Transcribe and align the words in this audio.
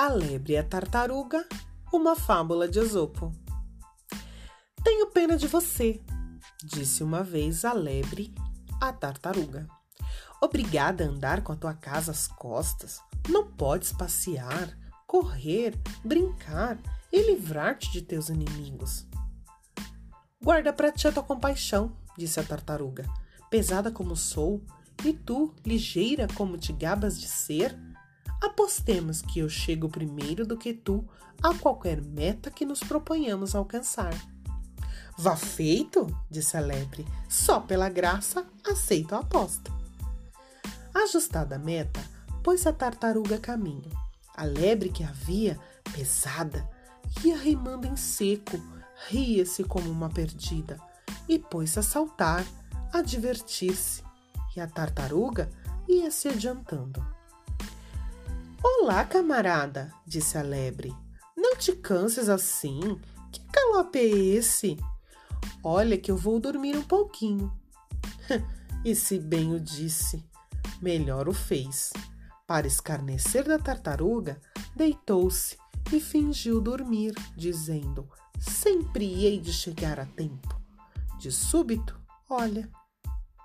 A 0.00 0.06
lebre 0.06 0.52
e 0.52 0.56
a 0.56 0.62
tartaruga, 0.62 1.44
uma 1.92 2.14
fábula 2.14 2.68
de 2.68 2.78
Esopo. 2.78 3.32
Tenho 4.84 5.08
pena 5.08 5.36
de 5.36 5.48
você, 5.48 6.00
disse 6.62 7.02
uma 7.02 7.24
vez 7.24 7.64
a 7.64 7.72
lebre 7.72 8.32
à 8.80 8.92
tartaruga. 8.92 9.66
Obrigada 10.40 11.02
a 11.04 11.08
andar 11.08 11.42
com 11.42 11.50
a 11.50 11.56
tua 11.56 11.74
casa 11.74 12.12
às 12.12 12.28
costas. 12.28 13.00
Não 13.28 13.50
podes 13.50 13.92
passear, 13.92 14.78
correr, 15.04 15.76
brincar 16.04 16.78
e 17.12 17.20
livrar-te 17.20 17.90
de 17.90 18.00
teus 18.00 18.28
inimigos. 18.28 19.04
Guarda 20.40 20.72
para 20.72 20.92
ti 20.92 21.08
a 21.08 21.12
tua 21.12 21.24
compaixão, 21.24 21.92
disse 22.16 22.38
a 22.38 22.44
tartaruga. 22.44 23.04
Pesada 23.50 23.90
como 23.90 24.14
sou, 24.14 24.64
e 25.04 25.12
tu, 25.12 25.52
ligeira 25.66 26.28
como 26.36 26.56
te 26.56 26.72
gabas 26.72 27.20
de 27.20 27.26
ser, 27.26 27.76
apostemos 28.40 29.22
que 29.22 29.40
eu 29.40 29.48
chego 29.48 29.88
primeiro 29.88 30.46
do 30.46 30.56
que 30.56 30.72
tu 30.72 31.06
a 31.42 31.54
qualquer 31.54 32.00
meta 32.00 32.50
que 32.50 32.64
nos 32.64 32.80
proponhamos 32.80 33.54
alcançar. 33.54 34.14
Vá 35.16 35.36
feito, 35.36 36.06
disse 36.30 36.56
a 36.56 36.60
lebre, 36.60 37.06
só 37.28 37.60
pela 37.60 37.88
graça 37.88 38.46
aceito 38.64 39.14
a 39.14 39.18
aposta. 39.18 39.72
Ajustada 40.94 41.56
a 41.56 41.58
meta, 41.58 42.00
pôs 42.42 42.66
a 42.66 42.72
tartaruga 42.72 43.36
a 43.36 43.40
caminho. 43.40 43.90
A 44.36 44.44
lebre 44.44 44.90
que 44.90 45.02
havia, 45.02 45.58
pesada, 45.92 46.68
ia 47.24 47.36
remando 47.36 47.86
em 47.86 47.96
seco, 47.96 48.60
ria-se 49.08 49.64
como 49.64 49.90
uma 49.90 50.08
perdida 50.08 50.78
e 51.28 51.38
pôs-se 51.38 51.78
a 51.78 51.82
saltar, 51.82 52.44
a 52.92 53.02
divertir-se. 53.02 54.02
E 54.56 54.60
a 54.60 54.66
tartaruga 54.66 55.50
ia 55.88 56.10
se 56.10 56.28
adiantando. 56.28 57.04
Olá, 58.60 59.04
camarada, 59.04 59.94
disse 60.04 60.36
a 60.36 60.42
lebre. 60.42 60.92
Não 61.36 61.54
te 61.54 61.72
canses 61.76 62.28
assim. 62.28 62.80
Que 63.30 63.40
galope 63.52 64.00
é 64.00 64.04
esse? 64.04 64.76
Olha 65.62 65.96
que 65.96 66.10
eu 66.10 66.16
vou 66.16 66.40
dormir 66.40 66.76
um 66.76 66.82
pouquinho. 66.82 67.52
e 68.84 68.96
se 68.96 69.16
bem 69.20 69.54
o 69.54 69.60
disse, 69.60 70.24
melhor 70.82 71.28
o 71.28 71.32
fez. 71.32 71.92
Para 72.48 72.66
escarnecer 72.66 73.44
da 73.44 73.60
tartaruga, 73.60 74.40
deitou-se 74.74 75.56
e 75.92 76.00
fingiu 76.00 76.60
dormir, 76.60 77.14
dizendo: 77.36 78.08
Sempre 78.40 79.24
hei 79.24 79.38
de 79.38 79.52
chegar 79.52 80.00
a 80.00 80.04
tempo. 80.04 80.60
De 81.16 81.30
súbito, 81.30 81.96
olha, 82.28 82.68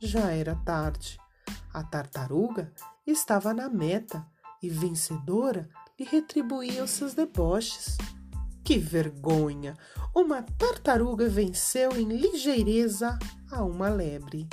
já 0.00 0.32
era 0.32 0.56
tarde. 0.56 1.16
A 1.72 1.84
tartaruga 1.84 2.72
estava 3.06 3.54
na 3.54 3.68
meta 3.68 4.26
e, 4.66 4.68
vencedora, 4.68 5.68
lhe 5.98 6.04
retribuía 6.04 6.82
os 6.82 6.90
seus 6.90 7.14
deboches. 7.14 7.96
Que 8.64 8.78
vergonha! 8.78 9.76
Uma 10.14 10.42
tartaruga 10.42 11.28
venceu 11.28 11.92
em 11.92 12.08
ligeireza 12.08 13.16
a 13.50 13.62
uma 13.62 13.88
lebre. 13.88 14.48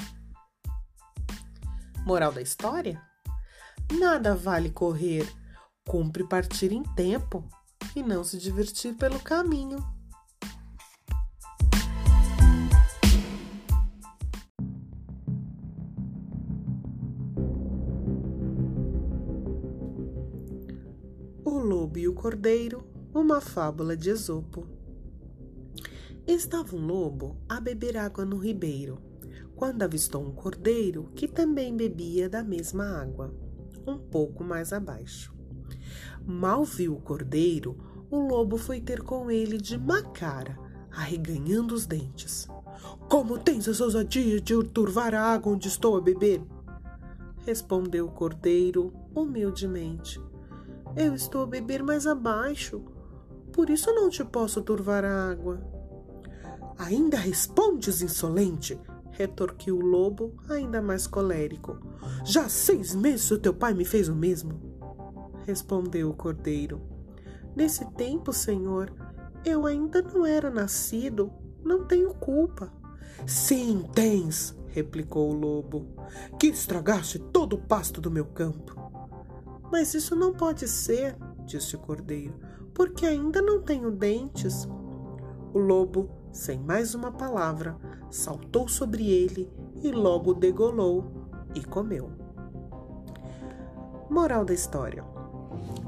Moral 2.05 2.31
da 2.31 2.41
história? 2.41 3.01
Nada 3.91 4.35
vale 4.35 4.69
correr, 4.69 5.27
cumpre 5.87 6.23
partir 6.27 6.71
em 6.71 6.83
tempo 6.95 7.47
e 7.95 8.03
não 8.03 8.23
se 8.23 8.37
divertir 8.37 8.93
pelo 8.95 9.19
caminho. 9.19 9.77
O 21.53 21.59
Lobo 21.59 21.99
e 21.99 22.07
o 22.07 22.15
Cordeiro, 22.15 22.83
uma 23.13 23.39
fábula 23.39 23.95
de 23.95 24.09
Esopo. 24.09 24.65
Estava 26.25 26.75
um 26.75 26.83
lobo 26.83 27.37
a 27.47 27.59
beber 27.59 27.95
água 27.95 28.25
no 28.25 28.37
ribeiro, 28.37 28.99
quando 29.55 29.83
avistou 29.83 30.25
um 30.25 30.31
cordeiro 30.31 31.11
que 31.13 31.27
também 31.27 31.77
bebia 31.77 32.27
da 32.27 32.43
mesma 32.43 32.99
água, 32.99 33.31
um 33.85 33.99
pouco 33.99 34.43
mais 34.43 34.73
abaixo. 34.73 35.31
Mal 36.25 36.63
viu 36.65 36.95
o 36.95 37.01
cordeiro, 37.01 37.77
o 38.09 38.17
lobo 38.17 38.57
foi 38.57 38.81
ter 38.81 39.03
com 39.03 39.29
ele 39.29 39.59
de 39.59 39.77
má 39.77 40.01
cara, 40.01 40.57
arreganhando 40.89 41.75
os 41.75 41.85
dentes. 41.85 42.47
Como 43.07 43.37
tens 43.37 43.67
essa 43.67 43.83
ousadia 43.83 44.41
de 44.41 44.59
turvar 44.63 45.13
a 45.13 45.21
água 45.21 45.53
onde 45.53 45.67
estou 45.67 45.97
a 45.97 46.01
beber? 46.01 46.41
Respondeu 47.45 48.07
o 48.07 48.11
cordeiro 48.11 48.91
humildemente. 49.13 50.19
Eu 50.95 51.15
estou 51.15 51.43
a 51.43 51.47
beber 51.47 51.81
mais 51.81 52.05
abaixo, 52.05 52.81
por 53.51 53.69
isso 53.69 53.93
não 53.93 54.09
te 54.09 54.23
posso 54.23 54.61
turvar 54.61 55.03
a 55.03 55.29
água. 55.29 55.61
Ainda 56.77 57.17
respondes, 57.17 58.01
insolente? 58.01 58.79
retorquiu 59.13 59.77
o 59.77 59.85
lobo, 59.85 60.33
ainda 60.49 60.81
mais 60.81 61.07
colérico. 61.07 61.77
Já 62.25 62.49
seis 62.49 62.93
meses 62.93 63.29
o 63.31 63.39
teu 63.39 63.53
pai 63.53 63.73
me 63.73 63.85
fez 63.85 64.09
o 64.09 64.15
mesmo. 64.15 64.59
Respondeu 65.45 66.09
o 66.09 66.15
cordeiro. 66.15 66.81
Nesse 67.55 67.85
tempo, 67.91 68.33
senhor, 68.33 68.91
eu 69.45 69.65
ainda 69.65 70.01
não 70.01 70.25
era 70.25 70.49
nascido, 70.49 71.31
não 71.63 71.85
tenho 71.85 72.13
culpa. 72.15 72.73
Sim, 73.27 73.87
tens, 73.93 74.57
replicou 74.67 75.31
o 75.31 75.35
lobo, 75.35 75.95
que 76.39 76.47
estragaste 76.47 77.19
todo 77.19 77.53
o 77.53 77.61
pasto 77.61 78.01
do 78.01 78.09
meu 78.09 78.25
campo. 78.25 79.02
Mas 79.73 79.95
isso 79.95 80.15
não 80.15 80.31
pode 80.31 80.67
ser, 80.67 81.17
disse 81.47 81.75
o 81.75 81.79
cordeiro, 81.79 82.35
porque 82.75 83.07
ainda 83.07 83.41
não 83.41 83.59
tenho 83.59 83.89
dentes. 83.89 84.67
O 85.51 85.57
lobo, 85.57 86.11
sem 86.31 86.59
mais 86.59 86.93
uma 86.93 87.11
palavra, 87.11 87.75
saltou 88.11 88.67
sobre 88.67 89.09
ele 89.09 89.51
e 89.81 89.91
logo 89.91 90.35
degolou 90.35 91.11
e 91.55 91.63
comeu. 91.63 92.11
Moral 94.11 94.45
da 94.45 94.53
história: 94.53 95.03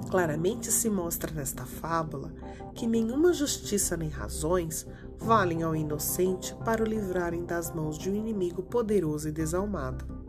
Claramente 0.10 0.72
se 0.72 0.90
mostra 0.90 1.32
nesta 1.32 1.64
fábula 1.64 2.34
que 2.74 2.88
nenhuma 2.88 3.34
justiça 3.34 3.96
nem 3.96 4.10
razões 4.10 4.88
valem 5.20 5.62
ao 5.62 5.76
inocente 5.76 6.56
para 6.66 6.82
o 6.82 6.88
livrarem 6.88 7.46
das 7.46 7.70
mãos 7.70 8.00
de 8.00 8.10
um 8.10 8.16
inimigo 8.16 8.64
poderoso 8.64 9.30
e 9.30 9.32
desalmado. 9.32 10.26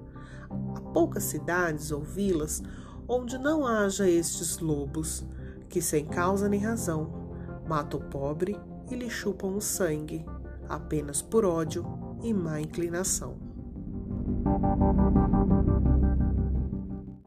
Há 0.75 0.81
poucas 0.93 1.25
cidades 1.25 1.91
ou 1.91 2.03
vilas 2.03 2.63
onde 3.09 3.39
não 3.39 3.67
haja 3.67 4.09
estes 4.09 4.59
lobos, 4.59 5.25
que 5.69 5.81
sem 5.81 6.05
causa 6.05 6.49
nem 6.49 6.61
razão 6.61 7.27
matam 7.67 8.01
o 8.01 8.05
pobre 8.05 8.59
e 8.91 8.95
lhe 8.95 9.11
chupam 9.11 9.49
o 9.49 9.61
sangue, 9.61 10.25
apenas 10.69 11.21
por 11.21 11.45
ódio 11.45 11.85
e 12.23 12.33
má 12.33 12.61
inclinação. 12.61 13.37